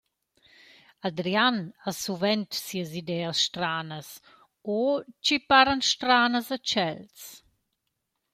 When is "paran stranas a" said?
5.49-6.59